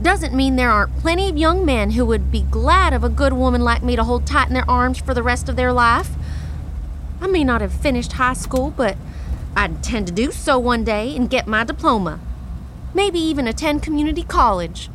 doesn't 0.01 0.33
mean 0.33 0.55
there 0.55 0.71
aren't 0.71 0.95
plenty 0.99 1.27
of 1.27 1.35
young 1.35 1.65
men 1.65 1.91
who 1.91 2.05
would 2.05 2.31
be 2.31 2.43
glad 2.43 2.93
of 2.93 3.03
a 3.03 3.09
good 3.09 3.33
woman 3.33 3.61
like 3.61 3.83
me 3.83 3.97
to 3.97 4.05
hold 4.05 4.25
tight 4.25 4.47
in 4.47 4.53
their 4.53 4.69
arms 4.71 4.99
for 4.99 5.13
the 5.13 5.21
rest 5.21 5.49
of 5.49 5.57
their 5.57 5.73
life. 5.73 6.11
I 7.19 7.27
may 7.27 7.43
not 7.43 7.59
have 7.59 7.73
finished 7.73 8.13
high 8.13 8.31
school, 8.31 8.71
but 8.71 8.95
I 9.53 9.65
intend 9.65 10.07
to 10.07 10.13
do 10.13 10.31
so 10.31 10.57
one 10.57 10.85
day 10.85 11.13
and 11.13 11.29
get 11.29 11.45
my 11.45 11.65
diploma. 11.65 12.21
Maybe 12.93 13.19
even 13.19 13.49
attend 13.49 13.83
community 13.83 14.23
college. 14.23 14.89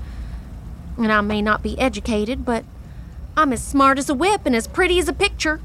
And 0.97 1.13
I 1.13 1.21
may 1.21 1.43
not 1.43 1.63
be 1.63 1.79
educated, 1.79 2.47
but 2.47 2.65
I'm 3.39 3.53
as 3.53 3.63
smart 3.63 4.01
as 4.01 4.11
a 4.11 4.15
whip 4.15 4.47
and 4.47 4.57
as 4.57 4.67
pretty 4.67 4.99
as 4.99 5.09
a 5.09 5.13
picture. 5.13 5.61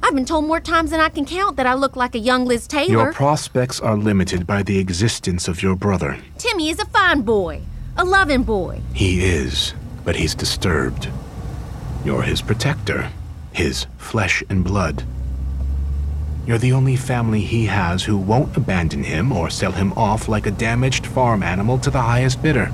I've 0.00 0.14
been 0.14 0.24
told 0.24 0.44
more 0.44 0.60
times 0.60 0.92
than 0.92 1.00
I 1.00 1.08
can 1.08 1.24
count 1.24 1.56
that 1.56 1.66
I 1.66 1.74
look 1.74 1.96
like 1.96 2.14
a 2.14 2.20
young 2.20 2.44
Liz 2.44 2.68
Taylor. 2.68 2.88
Your 2.88 3.12
prospects 3.12 3.80
are 3.80 3.96
limited 3.96 4.46
by 4.46 4.62
the 4.62 4.78
existence 4.78 5.48
of 5.48 5.60
your 5.60 5.74
brother. 5.74 6.18
Timmy 6.38 6.68
is 6.68 6.78
a 6.78 6.84
fine 6.84 7.22
boy, 7.22 7.62
a 7.96 8.04
loving 8.04 8.44
boy. 8.44 8.80
He 8.94 9.24
is, 9.24 9.74
but 10.04 10.14
he's 10.14 10.36
disturbed. 10.36 11.08
You're 12.04 12.22
his 12.22 12.42
protector, 12.42 13.10
his 13.52 13.86
flesh 13.98 14.44
and 14.48 14.62
blood. 14.62 15.02
You're 16.46 16.58
the 16.58 16.74
only 16.74 16.94
family 16.94 17.40
he 17.40 17.66
has 17.66 18.04
who 18.04 18.16
won't 18.16 18.56
abandon 18.56 19.02
him 19.02 19.32
or 19.32 19.50
sell 19.50 19.72
him 19.72 19.92
off 19.94 20.28
like 20.28 20.46
a 20.46 20.52
damaged 20.52 21.04
farm 21.04 21.42
animal 21.42 21.78
to 21.80 21.90
the 21.90 22.02
highest 22.02 22.40
bidder. 22.40 22.70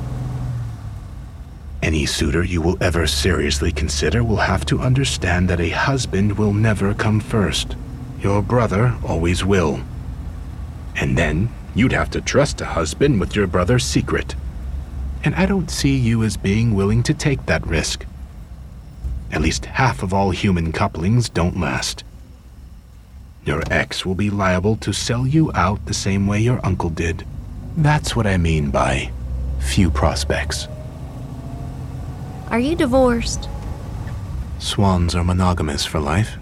Any 1.82 2.06
suitor 2.06 2.44
you 2.44 2.62
will 2.62 2.80
ever 2.80 3.08
seriously 3.08 3.72
consider 3.72 4.22
will 4.22 4.36
have 4.36 4.64
to 4.66 4.78
understand 4.78 5.50
that 5.50 5.60
a 5.60 5.70
husband 5.70 6.38
will 6.38 6.52
never 6.52 6.94
come 6.94 7.18
first. 7.18 7.75
Your 8.21 8.40
brother 8.40 8.97
always 9.04 9.45
will. 9.45 9.80
And 10.95 11.18
then 11.18 11.50
you'd 11.75 11.92
have 11.92 12.10
to 12.10 12.21
trust 12.21 12.60
a 12.60 12.66
husband 12.66 13.18
with 13.18 13.34
your 13.34 13.49
brother's 13.49 13.84
secret. 13.84 14.36
And 15.25 15.34
I 15.34 15.45
don't 15.45 15.71
see 15.71 15.97
you 15.97 16.23
as 16.23 16.36
being 16.36 16.75
willing 16.75 17.02
to 17.02 17.14
take 17.14 17.47
that 17.47 17.66
risk. 17.66 18.06
At 19.32 19.40
least 19.40 19.64
half 19.64 20.04
of 20.04 20.14
all 20.14 20.30
human 20.30 20.71
couplings 20.71 21.28
don't 21.28 21.58
last. 21.58 22.04
Your 23.45 23.62
ex 23.73 24.06
will 24.06 24.14
be 24.14 24.30
liable 24.30 24.76
to 24.76 24.92
sell 24.92 25.26
you 25.26 25.50
out 25.54 25.84
the 25.86 25.95
same 25.95 26.28
way 26.28 26.40
your 26.40 26.64
uncle 26.64 26.90
did. 26.90 27.26
That's 27.76 28.14
what 28.14 28.26
I 28.26 28.36
mean 28.36 28.71
by 28.71 29.10
few 29.58 29.90
prospects. 29.90 30.68
Are 32.52 32.60
you 32.60 32.76
divorced? 32.76 33.49
Swans 34.58 35.15
are 35.15 35.25
monogamous 35.25 35.86
for 35.86 35.99
life. 35.99 36.36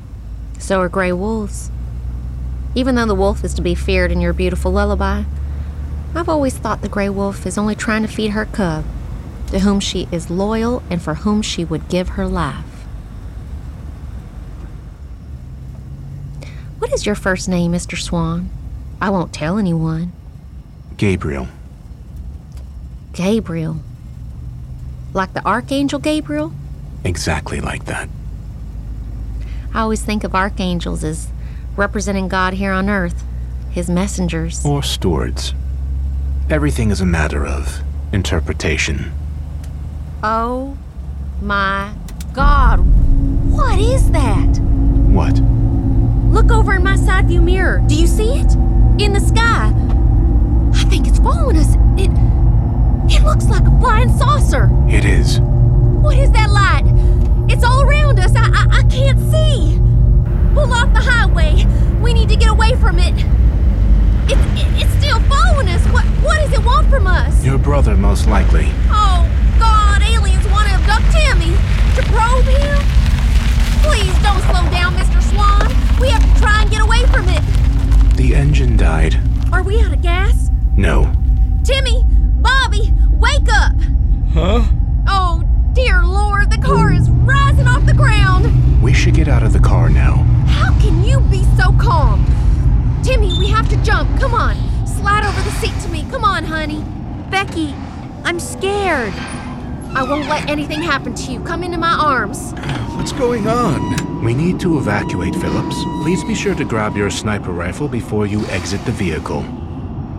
So 0.58 0.80
are 0.80 0.88
gray 0.88 1.12
wolves. 1.12 1.70
Even 2.74 2.96
though 2.96 3.06
the 3.06 3.14
wolf 3.14 3.44
is 3.44 3.54
to 3.54 3.62
be 3.62 3.76
feared 3.76 4.10
in 4.10 4.20
your 4.20 4.32
beautiful 4.32 4.72
lullaby, 4.72 5.22
I've 6.12 6.28
always 6.28 6.58
thought 6.58 6.82
the 6.82 6.88
gray 6.88 7.08
wolf 7.08 7.46
is 7.46 7.56
only 7.56 7.76
trying 7.76 8.02
to 8.02 8.08
feed 8.08 8.32
her 8.32 8.44
cub, 8.44 8.84
to 9.52 9.60
whom 9.60 9.78
she 9.78 10.08
is 10.10 10.30
loyal 10.30 10.82
and 10.90 11.00
for 11.00 11.14
whom 11.14 11.42
she 11.42 11.64
would 11.64 11.88
give 11.88 12.10
her 12.10 12.26
life. 12.26 12.64
What 16.80 16.92
is 16.92 17.06
your 17.06 17.14
first 17.14 17.48
name, 17.48 17.70
Mr. 17.70 17.96
Swan? 17.96 18.50
I 19.00 19.10
won't 19.10 19.32
tell 19.32 19.58
anyone. 19.58 20.10
Gabriel. 20.96 21.46
Gabriel. 23.12 23.80
Like 25.12 25.34
the 25.34 25.44
Archangel 25.44 25.98
Gabriel? 25.98 26.52
Exactly 27.04 27.60
like 27.60 27.86
that. 27.86 28.08
I 29.74 29.80
always 29.80 30.02
think 30.02 30.24
of 30.24 30.34
archangels 30.34 31.04
as 31.04 31.28
representing 31.76 32.28
God 32.28 32.54
here 32.54 32.72
on 32.72 32.88
earth, 32.88 33.24
his 33.70 33.88
messengers. 33.88 34.64
Or 34.64 34.82
stewards. 34.82 35.54
Everything 36.48 36.90
is 36.90 37.00
a 37.00 37.06
matter 37.06 37.46
of 37.46 37.82
interpretation. 38.12 39.12
Oh 40.22 40.76
my 41.40 41.92
God. 42.32 42.80
What 43.50 43.78
is 43.78 44.10
that? 44.10 44.58
What? 44.58 45.38
Look 46.32 46.50
over 46.50 46.74
in 46.74 46.82
my 46.82 46.96
side 46.96 47.28
view 47.28 47.40
mirror. 47.40 47.82
Do 47.86 47.94
you 47.94 48.06
see 48.06 48.38
it? 48.40 48.52
In 49.00 49.12
the 49.12 49.20
sky. 49.20 49.72
I 50.74 50.84
think 50.88 51.06
it's 51.08 51.18
following 51.18 51.56
us. 51.56 51.74
It. 51.96 52.10
It 53.12 53.22
looks 53.24 53.46
like 53.46 53.62
a 53.66 53.80
flying 53.80 54.16
saucer. 54.16 54.68
It 54.88 55.04
is. 55.04 55.40
What 55.40 56.16
is 56.16 56.30
that 56.32 56.48
light? 56.50 56.84
It's 57.50 57.64
all 57.64 57.82
around 57.82 58.18
us. 58.20 58.32
I, 58.36 58.46
I, 58.46 58.78
I 58.78 58.82
can't 58.84 59.18
see. 59.30 59.78
Pull 60.54 60.72
off 60.72 60.92
the 60.94 61.00
highway. 61.00 61.66
We 62.00 62.14
need 62.14 62.28
to 62.28 62.36
get 62.36 62.48
away 62.48 62.74
from 62.76 62.98
it. 62.98 63.14
It's, 64.30 64.40
it, 64.62 64.86
it's 64.86 64.92
still 65.04 65.20
following 65.28 65.68
us. 65.68 65.84
What, 65.88 66.04
what 66.22 66.36
does 66.38 66.52
it 66.52 66.64
want 66.64 66.88
from 66.88 67.06
us? 67.06 67.44
Your 67.44 67.58
brother, 67.58 67.96
most 67.96 68.28
likely. 68.28 68.68
Oh, 68.88 69.26
God, 69.58 70.02
aliens 70.02 70.46
want 70.48 70.68
to 70.68 70.74
abduct 70.74 71.10
Timmy. 71.10 71.52
To 71.96 72.02
probe 72.14 72.46
him? 72.46 72.78
Please 73.82 74.14
don't 74.22 74.40
slow 74.48 74.64
down, 74.70 74.94
Mr. 74.94 75.20
Swan. 75.30 75.66
We 76.00 76.08
have 76.10 76.22
to 76.22 76.40
try 76.40 76.62
and 76.62 76.70
get 76.70 76.80
away 76.80 77.04
from 77.06 77.28
it. 77.28 77.42
The 78.16 78.34
engine 78.36 78.76
died. 78.76 79.20
Are 79.52 79.64
we 79.64 79.80
out 79.80 79.92
of 79.92 80.00
gas? 80.00 80.48
No. 80.76 81.12
Timmy! 81.64 82.04
Bobby! 82.40 82.92
Wake 83.10 83.48
up! 83.52 83.72
Huh? 84.32 84.62
Oh, 85.08 85.42
dear 85.72 86.02
Lord, 86.04 86.50
the 86.50 86.58
car 86.58 86.92
is 86.92 87.10
rising 87.10 87.66
off 87.66 87.84
the 87.86 87.94
ground! 87.94 88.82
We 88.82 88.92
should 88.94 89.14
get 89.14 89.28
out 89.28 89.42
of 89.42 89.52
the 89.52 89.60
car 89.60 89.88
now. 89.88 90.16
How 90.46 90.78
can 90.80 91.04
you 91.04 91.20
be 91.20 91.44
so 91.56 91.72
calm? 91.78 92.24
Timmy, 93.02 93.38
we 93.38 93.48
have 93.48 93.68
to 93.68 93.76
jump. 93.82 94.18
Come 94.20 94.34
on. 94.34 94.56
Slide 94.86 95.24
over 95.24 95.42
the 95.42 95.50
seat 95.52 95.78
to 95.82 95.88
me. 95.88 96.06
Come 96.10 96.24
on, 96.24 96.44
honey. 96.44 96.84
Becky, 97.30 97.74
I'm 98.24 98.38
scared. 98.40 99.12
I 99.94 100.04
won't 100.08 100.28
let 100.28 100.48
anything 100.48 100.82
happen 100.82 101.14
to 101.14 101.32
you. 101.32 101.40
Come 101.40 101.64
into 101.64 101.78
my 101.78 101.92
arms. 101.92 102.52
What's 102.96 103.12
going 103.12 103.48
on? 103.48 104.22
We 104.24 104.34
need 104.34 104.60
to 104.60 104.78
evacuate, 104.78 105.34
Phillips. 105.34 105.76
Please 106.02 106.22
be 106.24 106.34
sure 106.34 106.54
to 106.54 106.64
grab 106.64 106.96
your 106.96 107.10
sniper 107.10 107.52
rifle 107.52 107.88
before 107.88 108.26
you 108.26 108.44
exit 108.46 108.84
the 108.84 108.92
vehicle. 108.92 109.42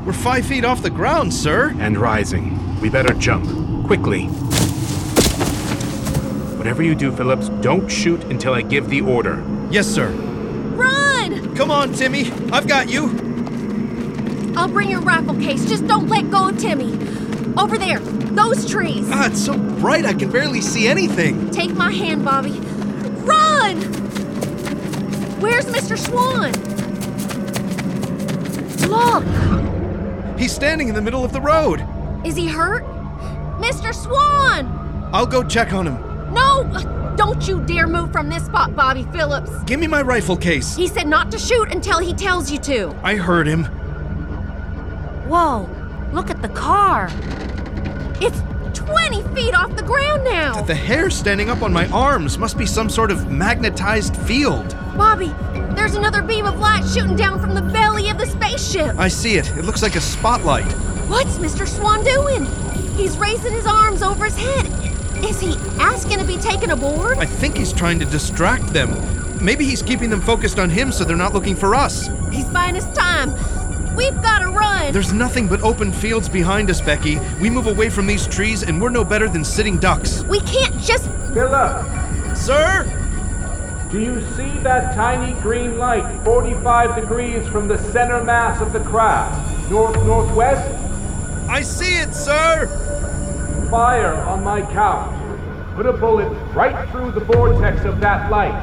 We're 0.06 0.14
five 0.14 0.48
feet 0.48 0.66
off 0.66 0.82
the 0.82 0.90
ground, 0.90 1.32
sir. 1.32 1.76
And 1.80 1.96
rising. 1.98 2.80
We 2.82 2.90
better 2.90 3.14
jump. 3.14 3.46
Quickly. 3.86 4.26
Whatever 6.58 6.82
you 6.82 6.96
do, 6.96 7.12
Phillips, 7.12 7.50
don't 7.62 7.88
shoot 7.88 8.24
until 8.24 8.54
I 8.54 8.62
give 8.64 8.90
the 8.90 9.02
order. 9.02 9.44
Yes, 9.70 9.88
sir. 9.88 10.10
Run! 10.76 11.56
Come 11.56 11.70
on, 11.70 11.94
Timmy. 11.94 12.32
I've 12.52 12.68
got 12.68 12.90
you. 12.90 13.10
I'll 14.58 14.68
bring 14.68 14.90
your 14.90 15.02
rifle 15.02 15.36
case. 15.36 15.66
Just 15.70 15.86
don't 15.86 16.08
let 16.08 16.32
go 16.32 16.50
of 16.50 16.58
Timmy. 16.58 16.94
Over 17.58 17.78
there. 17.78 18.00
Those 18.00 18.68
trees. 18.68 19.08
Ah, 19.12 19.28
it's 19.28 19.44
so 19.46 19.56
bright 19.58 20.06
I 20.06 20.14
can 20.14 20.32
barely 20.32 20.62
see 20.62 20.88
anything. 20.88 21.52
Take 21.52 21.76
my 21.76 21.92
hand, 21.92 22.26
Bobby. 22.26 22.60
Run! 23.22 23.82
Where's 25.40 25.66
Mr. 25.66 25.96
Swan? 25.98 26.52
Look! 28.90 29.81
He's 30.42 30.52
standing 30.52 30.90
in 30.90 30.96
the 30.96 31.02
middle 31.04 31.24
of 31.24 31.34
the 31.34 31.40
road. 31.40 31.86
Is 32.26 32.36
he 32.36 32.48
hurt? 32.48 32.84
Mr. 33.60 33.94
Swan! 33.94 34.66
I'll 35.14 35.28
go 35.28 35.44
check 35.44 35.72
on 35.72 35.86
him. 35.86 36.34
No! 36.34 36.64
Don't 37.16 37.48
you 37.48 37.64
dare 37.66 37.86
move 37.86 38.12
from 38.12 38.28
this 38.28 38.48
spot, 38.48 38.76
Bobby 38.76 39.04
Phillips. 39.12 39.52
Give 39.66 39.80
me 39.80 39.86
my 39.86 40.02
rifle 40.02 40.36
case. 40.36 40.76
He 40.76 40.88
said 40.88 41.06
not 41.06 41.30
to 41.30 41.38
shoot 41.38 41.72
until 41.72 42.00
he 42.00 42.16
tells 42.16 42.50
you 42.50 42.58
to. 42.58 42.92
I 43.04 43.18
heard 43.18 43.46
him. 43.46 43.66
Whoa, 45.30 45.70
look 46.12 46.32
at 46.32 46.42
the 46.42 46.50
car. 46.50 47.12
It's 48.20 48.42
20 48.74 49.22
feet 49.36 49.54
off 49.54 49.76
the 49.76 49.84
ground 49.84 50.24
now. 50.24 50.64
The 50.64 50.74
hair 50.74 51.12
standing 51.12 51.52
up 51.52 51.62
on 51.62 51.72
my 51.72 51.86
arms 51.90 52.40
must 52.40 52.58
be 52.58 52.66
some 52.66 52.90
sort 52.90 53.12
of 53.12 53.30
magnetized 53.30 54.18
field. 54.18 54.76
Bobby, 54.98 55.32
there's 55.82 55.96
another 55.96 56.22
beam 56.22 56.46
of 56.46 56.60
light 56.60 56.88
shooting 56.88 57.16
down 57.16 57.40
from 57.40 57.56
the 57.56 57.62
belly 57.64 58.08
of 58.12 58.20
the 58.20 58.26
spaceship. 58.28 58.96
I 59.00 59.08
see 59.08 59.38
it. 59.38 59.50
It 59.58 59.66
looks 59.66 59.82
like 59.82 59.96
a 59.96 60.02
spotlight. 60.02 60.72
What's 61.10 61.40
Mr. 61.40 61.68
Swan 61.68 62.04
doing? 62.04 62.46
He's 62.96 63.18
raising 63.18 63.52
his 63.52 63.66
arms 63.66 64.04
over 64.04 64.26
his 64.26 64.38
head. 64.38 64.68
Is 65.26 65.40
he 65.40 65.56
asking 65.80 66.20
to 66.20 66.24
be 66.24 66.38
taken 66.38 66.70
aboard? 66.70 67.18
I 67.18 67.26
think 67.26 67.58
he's 67.58 67.74
trying 67.74 67.98
to 67.98 68.06
distract 68.06 68.68
them. 68.68 68.94
Maybe 69.44 69.66
he's 69.66 69.82
keeping 69.82 70.12
them 70.12 70.22
focused 70.22 70.60
on 70.60 70.70
him 70.70 70.92
so 70.92 71.04
they're 71.04 71.18
not 71.18 71.34
looking 71.34 71.56
for 71.56 71.74
us. 71.74 72.12
He's 72.32 72.46
buying 72.46 72.78
us 72.78 72.86
time. 72.96 73.32
We've 73.96 74.22
got 74.22 74.40
to 74.40 74.50
run. 74.52 74.94
There's 74.94 75.14
nothing 75.14 75.48
but 75.48 75.64
open 75.64 75.92
fields 75.92 76.30
behind 76.30 76.70
us, 76.70 76.80
Becky. 76.80 77.18
We 77.42 77.50
move 77.50 77.66
away 77.66 77.90
from 77.90 78.06
these 78.06 78.28
trees 78.28 78.62
and 78.62 78.80
we're 78.80 78.92
no 78.92 79.04
better 79.04 79.28
than 79.28 79.44
sitting 79.44 79.80
ducks. 79.80 80.22
We 80.26 80.42
can't 80.42 80.78
just. 80.80 81.10
Philip! 81.34 82.38
Sir? 82.38 83.01
Do 83.92 84.00
you 84.00 84.22
see 84.38 84.58
that 84.60 84.96
tiny 84.96 85.34
green 85.42 85.78
light 85.78 86.24
45 86.24 86.96
degrees 86.96 87.46
from 87.50 87.68
the 87.68 87.78
center 87.78 88.24
mass 88.24 88.62
of 88.62 88.72
the 88.72 88.80
craft? 88.80 89.70
North 89.70 89.98
northwest? 90.06 90.66
I 91.50 91.62
see 91.62 91.96
it, 91.96 92.16
sir! 92.16 92.68
Fire 93.70 94.16
on 94.16 94.46
my 94.46 94.62
count. 94.62 95.14
Put 95.76 95.86
a 95.88 95.92
bullet 95.92 96.30
right 96.54 96.90
through 96.92 97.12
the 97.12 97.20
vortex 97.20 97.84
of 97.84 98.00
that 98.00 98.32
light. 98.32 98.56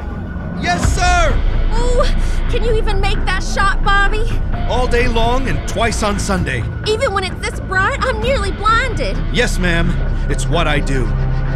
Yes, 0.59 0.81
sir! 0.95 1.31
Oh, 1.73 2.47
can 2.49 2.63
you 2.63 2.75
even 2.75 2.99
make 2.99 3.23
that 3.25 3.43
shot, 3.43 3.83
Bobby? 3.83 4.25
All 4.67 4.87
day 4.87 5.07
long 5.07 5.47
and 5.47 5.69
twice 5.69 6.01
on 6.01 6.17
Sunday. 6.17 6.63
Even 6.87 7.13
when 7.13 7.23
it's 7.23 7.39
this 7.39 7.59
bright, 7.59 7.99
I'm 8.01 8.19
nearly 8.19 8.51
blinded. 8.51 9.15
Yes, 9.31 9.59
ma'am. 9.59 9.91
It's 10.31 10.47
what 10.47 10.67
I 10.67 10.79
do. 10.79 11.05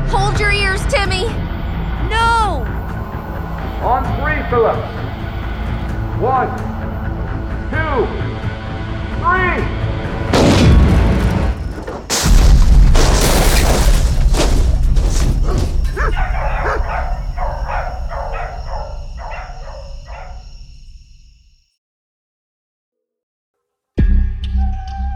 Hold 0.09 0.39
your 0.39 0.51
ears, 0.51 0.86
Timmy. 0.86 1.25
On 3.83 4.01
three, 4.21 4.41
Philip. 4.49 4.77
One, 6.21 6.47
two, 7.69 8.07
three. 9.19 9.83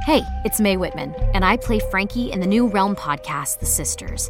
Hey, 0.04 0.22
it's 0.44 0.60
Mae 0.60 0.76
Whitman, 0.76 1.14
and 1.34 1.46
I 1.46 1.56
play 1.56 1.80
Frankie 1.92 2.32
in 2.32 2.42
the 2.42 2.48
new 2.48 2.68
Realm 2.68 2.98
podcast, 2.98 3.60
The 3.60 3.66
Sisters. 3.66 4.30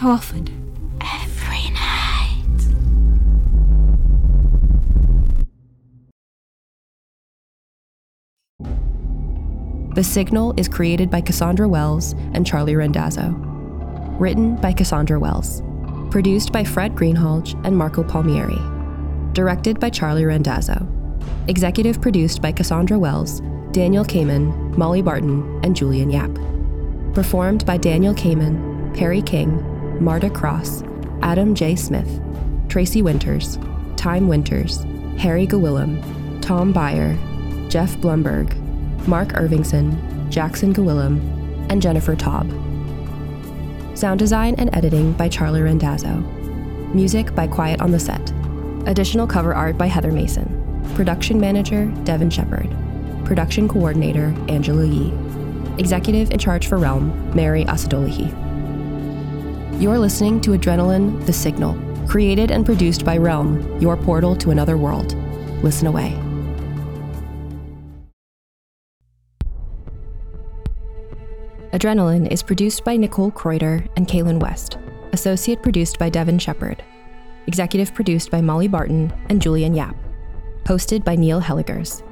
How 0.00 0.12
often? 0.12 0.48
Every 1.02 1.68
night. 1.74 2.56
The 9.94 10.02
Signal 10.02 10.54
is 10.56 10.68
created 10.68 11.10
by 11.10 11.20
Cassandra 11.20 11.68
Wells 11.68 12.14
and 12.32 12.46
Charlie 12.46 12.72
Rendazzo. 12.72 13.34
Written 14.18 14.56
by 14.56 14.72
Cassandra 14.72 15.20
Wells. 15.20 15.62
Produced 16.10 16.50
by 16.50 16.64
Fred 16.64 16.94
Greenhalgh 16.94 17.62
and 17.66 17.76
Marco 17.76 18.02
Palmieri. 18.02 18.58
Directed 19.34 19.78
by 19.78 19.90
Charlie 19.90 20.22
Rendazzo. 20.22 20.88
Executive 21.46 22.00
produced 22.00 22.40
by 22.40 22.52
Cassandra 22.52 22.98
Wells, 22.98 23.42
Daniel 23.72 24.06
Kamen, 24.06 24.74
Molly 24.78 25.02
Barton, 25.02 25.60
and 25.62 25.76
Julian 25.76 26.08
Yap. 26.08 26.30
Performed 27.12 27.66
by 27.66 27.76
Daniel 27.76 28.14
Kamen, 28.14 28.96
Perry 28.96 29.20
King, 29.20 29.62
Marta 30.00 30.30
Cross, 30.30 30.82
Adam 31.20 31.54
J. 31.54 31.76
Smith, 31.76 32.20
Tracy 32.68 33.02
Winters, 33.02 33.58
Time 33.96 34.28
Winters, 34.28 34.86
Harry 35.18 35.46
Gawillam, 35.46 36.00
Tom 36.40 36.72
Byer, 36.72 37.18
Jeff 37.68 37.96
Blumberg, 37.98 38.56
Mark 39.06 39.28
Irvingson, 39.34 40.30
Jackson 40.30 40.72
Gawillam, 40.72 41.20
and 41.70 41.82
Jennifer 41.82 42.16
Taub. 42.16 42.48
Sound 43.96 44.18
design 44.18 44.54
and 44.56 44.74
editing 44.74 45.12
by 45.12 45.28
Charlie 45.28 45.60
Rendazzo. 45.60 46.24
Music 46.94 47.34
by 47.34 47.46
Quiet 47.46 47.82
on 47.82 47.90
the 47.90 48.00
Set. 48.00 48.32
Additional 48.86 49.26
cover 49.26 49.54
art 49.54 49.76
by 49.76 49.86
Heather 49.86 50.12
Mason. 50.12 50.56
Production 50.94 51.38
manager 51.38 51.92
Devin 52.04 52.30
Shepard. 52.30 52.74
Production 53.26 53.68
coordinator 53.68 54.34
Angela 54.48 54.86
Yee. 54.86 55.12
Executive 55.76 56.30
in 56.30 56.38
charge 56.38 56.66
for 56.66 56.78
Realm 56.78 57.34
Mary 57.34 57.66
Asadolahi. 57.66 58.49
You're 59.80 59.98
listening 59.98 60.42
to 60.42 60.50
Adrenaline 60.50 61.24
The 61.24 61.32
Signal, 61.32 61.74
created 62.06 62.50
and 62.50 62.66
produced 62.66 63.02
by 63.02 63.16
Realm, 63.16 63.80
your 63.80 63.96
portal 63.96 64.36
to 64.36 64.50
another 64.50 64.76
world. 64.76 65.14
Listen 65.64 65.86
away. 65.86 66.10
Adrenaline 71.72 72.30
is 72.30 72.42
produced 72.42 72.84
by 72.84 72.98
Nicole 72.98 73.30
Kreuter 73.30 73.88
and 73.96 74.06
Kaylin 74.06 74.38
West. 74.38 74.76
Associate 75.14 75.62
produced 75.62 75.98
by 75.98 76.10
Devin 76.10 76.38
Shepard. 76.38 76.84
Executive 77.46 77.94
produced 77.94 78.30
by 78.30 78.42
Molly 78.42 78.68
Barton 78.68 79.10
and 79.30 79.40
Julian 79.40 79.74
Yap. 79.74 79.96
Hosted 80.64 81.06
by 81.06 81.16
Neil 81.16 81.40
Helligers. 81.40 82.02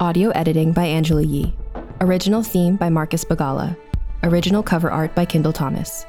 Audio 0.00 0.30
editing 0.30 0.72
by 0.72 0.86
Angela 0.86 1.22
Yee. 1.22 1.54
Original 2.00 2.42
theme 2.42 2.74
by 2.74 2.88
Marcus 2.88 3.24
Bagala. 3.24 3.76
Original 4.24 4.64
cover 4.64 4.90
art 4.90 5.14
by 5.14 5.24
Kendall 5.24 5.52
Thomas. 5.52 6.06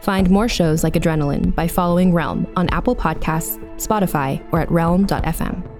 Find 0.00 0.30
more 0.30 0.48
shows 0.48 0.84
like 0.84 0.94
Adrenaline 0.94 1.54
by 1.54 1.68
following 1.68 2.12
Realm 2.12 2.46
on 2.56 2.68
Apple 2.70 2.96
Podcasts, 2.96 3.58
Spotify, 3.76 4.44
or 4.52 4.60
at 4.60 4.70
realm.fm. 4.70 5.77